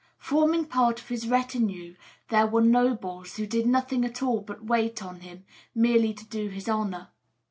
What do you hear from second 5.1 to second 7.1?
him, merely to do him honour.